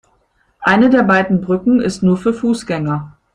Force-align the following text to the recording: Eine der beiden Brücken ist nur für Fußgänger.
Eine 0.61 0.89
der 0.89 1.03
beiden 1.03 1.41
Brücken 1.41 1.79
ist 1.79 2.01
nur 2.01 2.17
für 2.17 2.33
Fußgänger. 2.33 3.17